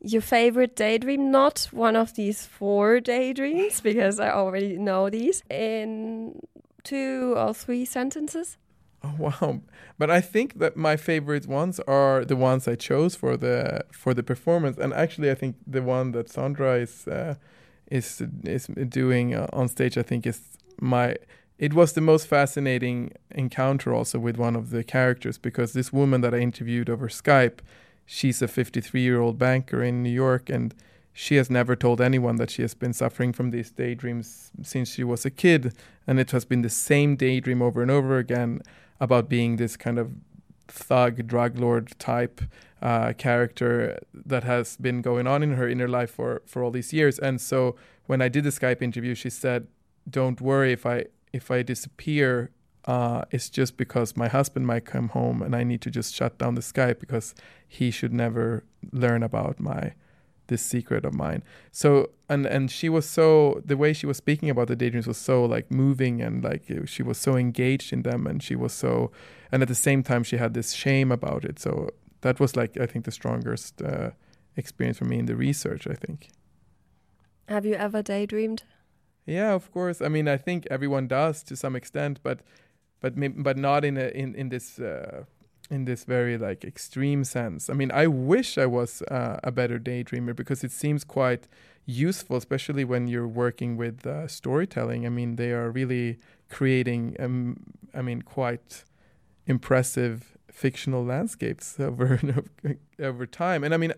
your 0.00 0.22
favorite 0.22 0.76
daydream? 0.76 1.30
Not 1.30 1.68
one 1.72 1.96
of 1.96 2.14
these 2.14 2.46
four 2.46 3.00
daydreams 3.00 3.80
because 3.80 4.20
I 4.20 4.30
already 4.30 4.76
know 4.76 5.10
these. 5.10 5.42
In 5.50 6.40
two 6.84 7.34
or 7.36 7.52
three 7.52 7.84
sentences 7.84 8.58
wow! 9.18 9.60
But 9.98 10.10
I 10.10 10.20
think 10.20 10.58
that 10.58 10.76
my 10.76 10.96
favorite 10.96 11.46
ones 11.46 11.80
are 11.80 12.24
the 12.24 12.36
ones 12.36 12.68
I 12.68 12.74
chose 12.74 13.14
for 13.14 13.36
the 13.36 13.84
for 13.92 14.14
the 14.14 14.22
performance, 14.22 14.78
and 14.78 14.92
actually, 14.92 15.30
I 15.30 15.34
think 15.34 15.56
the 15.66 15.82
one 15.82 16.12
that 16.12 16.28
Sandra 16.28 16.74
is 16.74 17.06
uh, 17.08 17.34
is 17.90 18.22
is 18.44 18.66
doing 18.88 19.34
uh, 19.34 19.46
on 19.52 19.68
stage, 19.68 19.96
I 19.98 20.02
think 20.02 20.26
is 20.26 20.40
my. 20.80 21.16
It 21.58 21.72
was 21.72 21.94
the 21.94 22.02
most 22.02 22.26
fascinating 22.26 23.12
encounter 23.30 23.94
also 23.94 24.18
with 24.18 24.36
one 24.36 24.56
of 24.56 24.68
the 24.68 24.84
characters 24.84 25.38
because 25.38 25.72
this 25.72 25.90
woman 25.90 26.20
that 26.20 26.34
I 26.34 26.38
interviewed 26.38 26.90
over 26.90 27.08
Skype, 27.08 27.60
she's 28.04 28.42
a 28.42 28.48
53 28.48 29.00
year 29.00 29.18
old 29.18 29.38
banker 29.38 29.82
in 29.82 30.02
New 30.02 30.10
York, 30.10 30.50
and 30.50 30.74
she 31.14 31.36
has 31.36 31.48
never 31.48 31.74
told 31.74 31.98
anyone 32.02 32.36
that 32.36 32.50
she 32.50 32.60
has 32.60 32.74
been 32.74 32.92
suffering 32.92 33.32
from 33.32 33.50
these 33.50 33.70
daydreams 33.70 34.50
since 34.62 34.92
she 34.92 35.02
was 35.02 35.24
a 35.24 35.30
kid, 35.30 35.74
and 36.06 36.20
it 36.20 36.30
has 36.32 36.44
been 36.44 36.60
the 36.60 36.68
same 36.68 37.16
daydream 37.16 37.62
over 37.62 37.80
and 37.80 37.90
over 37.90 38.18
again 38.18 38.60
about 39.00 39.28
being 39.28 39.56
this 39.56 39.76
kind 39.76 39.98
of 39.98 40.12
thug 40.68 41.26
drug 41.26 41.58
lord 41.58 41.92
type 41.98 42.40
uh, 42.82 43.12
character 43.14 43.98
that 44.12 44.44
has 44.44 44.76
been 44.76 45.00
going 45.00 45.26
on 45.26 45.42
in 45.42 45.54
her 45.54 45.68
inner 45.68 45.88
life 45.88 46.10
for 46.10 46.42
for 46.46 46.62
all 46.62 46.70
these 46.70 46.92
years. 46.92 47.18
And 47.18 47.40
so 47.40 47.76
when 48.06 48.20
I 48.20 48.28
did 48.28 48.44
the 48.44 48.50
Skype 48.50 48.82
interview, 48.82 49.14
she 49.14 49.30
said, 49.30 49.66
"Don't 50.08 50.40
worry 50.40 50.72
if 50.72 50.84
I 50.86 51.06
if 51.32 51.50
I 51.50 51.62
disappear." 51.62 52.50
Uh, 52.84 53.24
it's 53.32 53.50
just 53.50 53.76
because 53.76 54.16
my 54.16 54.28
husband 54.28 54.64
might 54.64 54.84
come 54.84 55.08
home 55.08 55.42
and 55.42 55.56
I 55.56 55.64
need 55.64 55.80
to 55.80 55.90
just 55.90 56.14
shut 56.14 56.38
down 56.38 56.54
the 56.54 56.60
Skype 56.60 57.00
because 57.00 57.34
he 57.66 57.90
should 57.90 58.12
never 58.12 58.62
learn 58.92 59.24
about 59.24 59.58
my 59.58 59.94
this 60.48 60.62
secret 60.62 61.04
of 61.04 61.14
mine. 61.14 61.42
So 61.72 62.10
and 62.28 62.46
and 62.46 62.70
she 62.70 62.88
was 62.88 63.08
so 63.08 63.60
the 63.64 63.76
way 63.76 63.92
she 63.92 64.06
was 64.06 64.16
speaking 64.16 64.50
about 64.50 64.68
the 64.68 64.76
daydreams 64.76 65.06
was 65.06 65.18
so 65.18 65.44
like 65.44 65.70
moving 65.70 66.20
and 66.20 66.42
like 66.42 66.64
she 66.86 67.02
was 67.02 67.18
so 67.18 67.36
engaged 67.36 67.92
in 67.92 68.02
them 68.02 68.26
and 68.26 68.42
she 68.42 68.56
was 68.56 68.72
so 68.72 69.10
and 69.52 69.62
at 69.62 69.68
the 69.68 69.74
same 69.74 70.02
time 70.02 70.22
she 70.22 70.36
had 70.36 70.54
this 70.54 70.72
shame 70.72 71.12
about 71.12 71.44
it. 71.44 71.58
So 71.58 71.90
that 72.22 72.40
was 72.40 72.56
like 72.56 72.78
I 72.78 72.86
think 72.86 73.04
the 73.04 73.12
strongest 73.12 73.82
uh, 73.82 74.10
experience 74.56 74.98
for 74.98 75.04
me 75.04 75.18
in 75.18 75.26
the 75.26 75.36
research. 75.36 75.86
I 75.86 75.94
think. 75.94 76.28
Have 77.48 77.64
you 77.64 77.74
ever 77.74 78.02
daydreamed? 78.02 78.64
Yeah, 79.24 79.54
of 79.54 79.70
course. 79.72 80.00
I 80.00 80.08
mean, 80.08 80.28
I 80.28 80.36
think 80.36 80.66
everyone 80.70 81.08
does 81.08 81.42
to 81.44 81.56
some 81.56 81.76
extent, 81.76 82.20
but 82.22 82.40
but 83.00 83.14
but 83.42 83.56
not 83.56 83.84
in 83.84 83.96
a 83.96 84.08
in 84.08 84.34
in 84.34 84.48
this. 84.48 84.78
Uh, 84.78 85.24
in 85.70 85.84
this 85.84 86.04
very 86.04 86.38
like 86.38 86.64
extreme 86.64 87.24
sense. 87.24 87.68
I 87.68 87.74
mean, 87.74 87.90
I 87.90 88.06
wish 88.06 88.58
I 88.58 88.66
was 88.66 89.02
uh, 89.02 89.40
a 89.42 89.50
better 89.50 89.78
daydreamer 89.78 90.34
because 90.34 90.62
it 90.62 90.72
seems 90.72 91.04
quite 91.04 91.48
useful, 91.84 92.36
especially 92.36 92.84
when 92.84 93.06
you're 93.06 93.28
working 93.28 93.76
with 93.76 94.06
uh, 94.06 94.28
storytelling. 94.28 95.06
I 95.06 95.08
mean, 95.08 95.36
they 95.36 95.52
are 95.52 95.70
really 95.70 96.18
creating, 96.50 97.16
um, 97.18 97.58
I 97.94 98.02
mean, 98.02 98.22
quite 98.22 98.84
impressive 99.46 100.36
fictional 100.50 101.04
landscapes 101.04 101.78
over 101.80 102.20
over 102.98 103.26
time. 103.26 103.64
And 103.64 103.74
I 103.74 103.76
mean, 103.76 103.92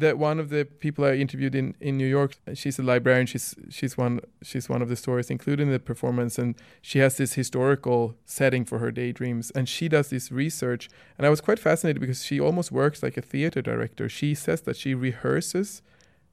that 0.00 0.18
one 0.18 0.38
of 0.38 0.50
the 0.50 0.64
people 0.64 1.04
I 1.04 1.14
interviewed 1.14 1.54
in, 1.54 1.74
in 1.80 1.96
New 1.96 2.06
York, 2.06 2.36
she's 2.54 2.78
a 2.78 2.82
librarian. 2.82 3.26
She's 3.26 3.54
she's 3.68 3.96
one 3.96 4.20
she's 4.42 4.68
one 4.68 4.82
of 4.82 4.88
the 4.88 4.96
stories 4.96 5.30
included 5.30 5.62
in 5.62 5.72
the 5.72 5.78
performance, 5.78 6.38
and 6.38 6.54
she 6.82 6.98
has 6.98 7.16
this 7.16 7.34
historical 7.34 8.14
setting 8.24 8.64
for 8.64 8.78
her 8.78 8.90
daydreams, 8.90 9.50
and 9.52 9.68
she 9.68 9.88
does 9.88 10.10
this 10.10 10.32
research. 10.32 10.88
And 11.16 11.26
I 11.26 11.30
was 11.30 11.40
quite 11.40 11.58
fascinated 11.58 12.00
because 12.00 12.24
she 12.24 12.40
almost 12.40 12.72
works 12.72 13.02
like 13.02 13.16
a 13.16 13.22
theater 13.22 13.62
director. 13.62 14.08
She 14.08 14.34
says 14.34 14.62
that 14.62 14.76
she 14.76 14.94
rehearses 14.94 15.82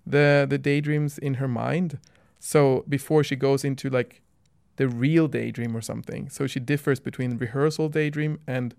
the 0.06 0.46
the 0.50 0.58
daydreams 0.58 1.18
in 1.18 1.36
her 1.36 1.48
mind, 1.48 2.00
so 2.40 2.84
before 2.88 3.24
she 3.24 3.36
goes 3.36 3.64
into 3.64 3.90
like 3.90 4.22
the 4.78 4.88
real 4.88 5.28
daydream 5.28 5.76
or 5.76 5.82
something. 5.82 6.30
So 6.30 6.48
she 6.48 6.60
differs 6.60 7.00
between 7.00 7.38
rehearsal 7.38 7.90
daydream 7.90 8.40
and 8.48 8.74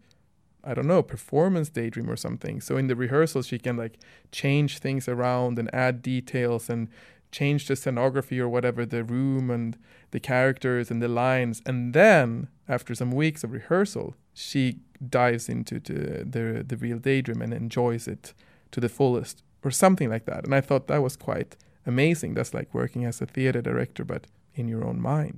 I 0.69 0.75
don't 0.75 0.87
know, 0.87 1.03
performance 1.03 1.71
daydream 1.71 2.11
or 2.11 2.17
something. 2.17 2.61
So 2.61 2.77
in 2.77 2.89
the 2.89 2.95
rehearsals, 2.95 3.47
she 3.47 3.59
can 3.59 3.77
like 3.77 3.99
change 4.31 4.79
things 4.79 5.09
around 5.09 5.59
and 5.59 5.75
add 5.75 6.03
details 6.03 6.69
and 6.69 6.89
change 7.33 7.67
the 7.67 7.75
scenography 7.75 8.39
or 8.39 8.49
whatever, 8.49 8.85
the 8.85 9.03
room 9.03 9.51
and 9.51 9.79
the 10.11 10.21
characters 10.21 10.91
and 10.91 11.01
the 11.03 11.09
lines. 11.09 11.63
And 11.65 11.95
then 11.95 12.49
after 12.69 12.95
some 12.95 13.13
weeks 13.13 13.43
of 13.45 13.53
rehearsal, 13.53 14.15
she 14.35 14.81
dives 15.09 15.49
into 15.49 15.81
the, 15.81 16.25
the, 16.25 16.65
the 16.67 16.77
real 16.77 16.99
daydream 16.99 17.41
and 17.43 17.55
enjoys 17.55 18.07
it 18.07 18.35
to 18.73 18.81
the 18.81 18.89
fullest 18.89 19.43
or 19.65 19.71
something 19.71 20.11
like 20.11 20.27
that. 20.27 20.45
And 20.45 20.55
I 20.55 20.61
thought 20.61 20.87
that 20.89 21.03
was 21.03 21.17
quite 21.17 21.57
amazing. 21.87 22.35
That's 22.35 22.55
like 22.55 22.73
working 22.75 23.05
as 23.05 23.21
a 23.21 23.27
theater 23.27 23.63
director, 23.63 24.05
but 24.05 24.27
in 24.55 24.69
your 24.69 24.85
own 24.85 25.01
mind. 25.01 25.37